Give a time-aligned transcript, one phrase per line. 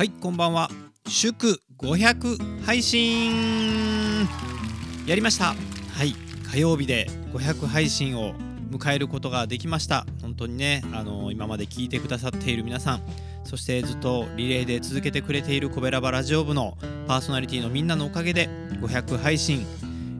[0.00, 0.70] はいこんばんは。
[1.06, 4.26] 祝500配信。
[5.06, 5.54] やりました。
[5.92, 6.14] はい
[6.50, 8.32] 火曜日で500配信を
[8.70, 10.06] 迎えることができました。
[10.22, 13.02] 本当にねあの今まで聞いてくださっている皆さん
[13.44, 18.48] そしてずっとリレーで続けてくれているコベラバラジオ部のパーソナリティのみんなのおかげで
[18.80, 19.66] 500配信、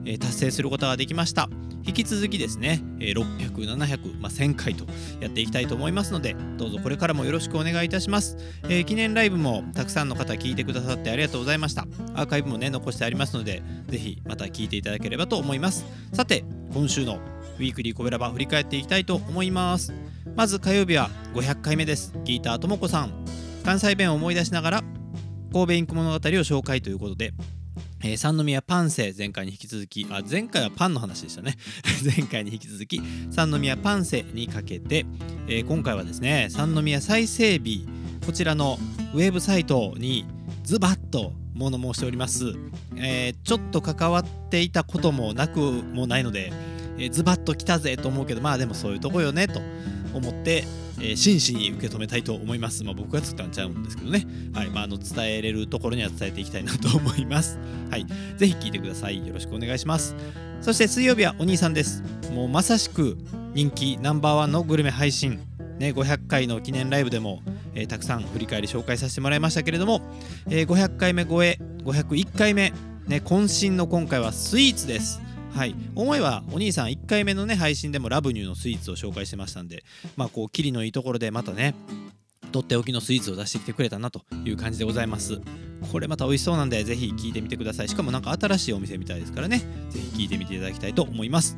[0.05, 1.49] えー、達成することができました。
[1.85, 4.85] 引き続きですね、600、700、まあ、1000回と
[5.19, 11.87] やっていきたいと思いますのでどうぞこれからもよろしくお願いいたします、えー、記念ライブもたくさんの方聞いてくださってありがとうございました。
[12.13, 15.85] アーカイブもね残してありますのでぜひまた聞いていただければと思います。
[16.13, 17.19] さて今週の
[17.57, 19.93] ウィークリーコベラバ振り返っていきたいと思います。
[20.35, 22.13] まず火曜日は500回目です。
[22.23, 23.25] ギーターともこさん。
[23.63, 24.83] 関西弁を思い出しながら
[25.53, 27.33] 神戸インク物語を紹介ということで
[28.03, 31.55] えー、三宮パンセ前回に引き続きあ前回はパンの話でしたね。
[32.03, 35.05] 前回に引き続き三宮パンセにかけて、
[35.47, 37.79] えー、今回はですね三宮再整備
[38.25, 38.79] こちらの
[39.13, 40.25] ウェブサイトに
[40.63, 42.55] ズバッと物申しております、
[42.95, 46.51] えー、ちょっと関わっていたこともなくもないので、
[46.97, 49.61] えズバッと来たぜと思うけどまあでもそういうとこよねと。
[50.13, 50.65] 思って、
[50.99, 52.83] えー、真摯に受け止めたいと思います。
[52.83, 54.25] まあ、僕が作ったんちゃうんですけどね。
[54.53, 54.69] はい。
[54.69, 57.59] まあ、あの、伝えれるところには伝えていきたいなと思います。
[57.89, 58.05] はい。
[58.37, 59.25] ぜひ聞いてください。
[59.25, 60.15] よろしくお願いします。
[60.61, 62.03] そして水曜日はお兄さんです。
[62.33, 63.17] もうまさしく
[63.53, 65.39] 人気ナンバーワンのグルメ配信。
[65.79, 67.41] ね、500回の記念ライブでも、
[67.73, 70.01] えー、たくさん振り返り紹介させてもらいましたけれども、
[70.47, 72.71] えー、500回目超え、501回目、
[73.07, 75.19] ね、渾身の今回はスイーツです。
[75.53, 75.75] はい。
[75.95, 79.83] 思えばお兄さん1回目のね配信でもラブニューのスイーツを紹介してましたんで
[80.15, 81.75] まあこうキリのいいところでまたね
[82.51, 85.41] とっておきのスイーツを出してきてくれたなという感じでございます。
[85.91, 87.87] これまた美味しそうなんでぜひ聞いてみてください。
[87.87, 89.59] しかもなんか新しいお店みたいですからね
[89.89, 91.55] ぜひ聞いてみていただきたいと思います。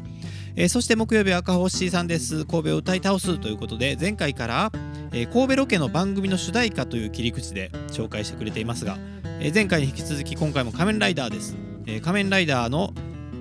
[0.55, 2.45] えー、そして木曜日は赤星さんです。
[2.45, 4.71] 神戸を歌い倒すということで前回から、
[5.11, 8.97] えー、神戸ロケの番組の主題歌という切り口で紹介してくれていますが、
[9.39, 11.55] えー、前回に引き続き今回も仮面ライダーです、
[11.87, 12.93] え仮面ライダーの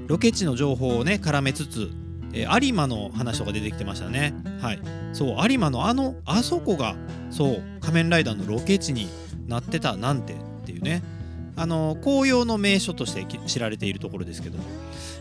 [0.07, 1.91] ロケ地の情報をね絡めつつ、
[2.33, 4.35] えー、有馬の話とか出てきてましたね。
[4.61, 4.81] はい。
[5.13, 6.97] そう有馬のあのあそこが
[7.31, 9.09] そう仮面ライダーのロケ地に
[9.47, 11.03] なってたなんてっていうね。
[11.55, 14.65] あの紅葉の名所として知られているところですけども、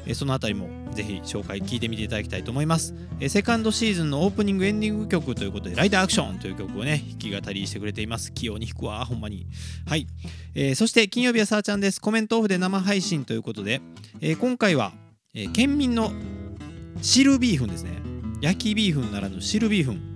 [0.06, 8.32] えその辺りもぜひ紹介聞いてみていただきたいと思います、えセカンドシーズンのオープニングエンディング曲ということでライダーアクションという曲をね弾き語りしてくれています。
[8.32, 9.48] 器用に弾くわほんまに。
[9.86, 10.08] はい、
[10.56, 12.00] えー、そして金曜日はさーちゃんです。
[12.00, 13.82] コメントオフで生配信ということで、
[14.22, 14.94] えー、今回は、
[15.34, 16.12] えー、県民の
[17.02, 17.92] 汁ビーフンですね。
[18.42, 20.11] 焼きビーフンならぬ汁ビーフン。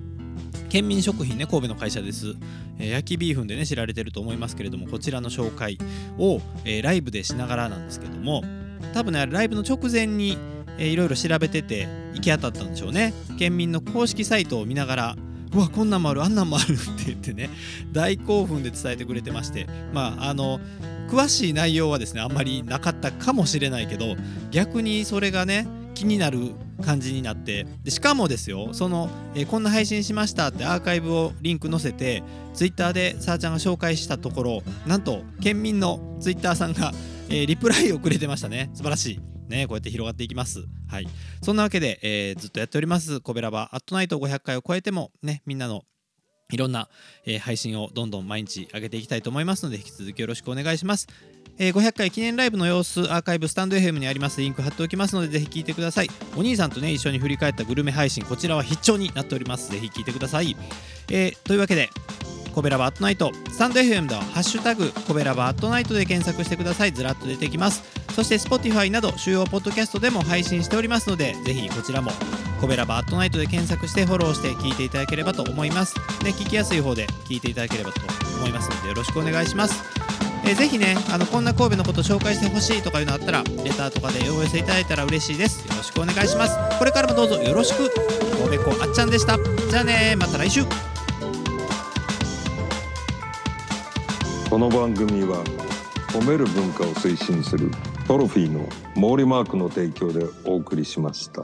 [0.69, 2.35] 県民食品ね神戸の会社です、
[2.79, 5.77] えー、焼きビーフンでね知られてると思いますけれどもこちらの紹介
[6.17, 8.43] を、えー、ライブでしながらなんですけども
[8.93, 10.37] 多分ねライブの直前に、
[10.77, 13.13] えー、いろいろ調べてて行き当たったんでしょうね。
[13.37, 15.15] 県民の公式サイトを見ながら
[15.53, 17.49] うわこんなんもあるあんなんもあるって言ってね
[17.93, 20.59] 大興奮で伝えてくれてましてまああの
[21.09, 24.15] 詳しい内容はですねあんまりなかったかもしれないけど
[24.51, 26.51] 逆にそれがね気になる
[26.83, 36.91] 感じになってでしかもですよその、えー、こんな配信しましたってアーカイブをリンク載せてツイッターでさーちゃんが紹介したところなんと県民のツイッターさんが、
[37.29, 38.69] えー、リプライをくれてましたね。
[38.73, 39.19] 素晴らしい。
[39.47, 40.65] ねこうやって広がっていきます。
[40.87, 41.07] はい。
[41.41, 43.69] そんなわけで、えー、ずっとやっておりますコベラバ。
[43.73, 45.83] アットナイト500回を超えてもねみんなの
[46.51, 46.87] いろんな、
[47.25, 51.07] えー、配信をどんどん毎日上げていきたいと思いますので引き続きよろしくお願いします。
[51.57, 54.41] えー、500回記念ライブの様子アーカイブスタンド FM にあります。
[54.41, 56.09] リンク貼っておきますのでぜひ聞いてください。
[56.35, 59.71] お兄さんとね一緒に振り返ったグルメ配信こちらは必聴になっております。
[59.71, 60.55] ぜひ聞いてください、
[61.09, 61.89] えー、というわけで
[62.53, 66.91] コベラバアットナイトスタンド FM では「ハッシュタグコベラバアットナイト」で検索してください。
[66.91, 67.83] ずらっと出てきます。
[68.13, 72.11] そして Spotify など主要ポッドキャストでも配信しておりますのでぜひこちらも
[72.59, 75.95] コベラバットナイトで検索してフォローして聞いていただければと思います。
[76.23, 78.01] で聞きやすい方で聞いていただければと
[78.37, 79.83] 思いますのでよろしくお願いします。
[80.45, 85.67] えー、ぜひねあのこんな神戸のこと紹介してほしいとかいうのあったらレターとかでお寄せいただいたら嬉しいです。
[85.67, 86.57] よろしくお願いします。
[86.77, 87.91] これからもどうぞよろしく。
[88.43, 89.37] 神戸子あっちゃんでした。
[89.69, 90.63] じゃあねまた来週。
[94.49, 95.43] この番組は
[96.13, 97.69] 褒める文化を推進する
[98.07, 101.43] トロフィーの毛利マークの提供でお送りしました。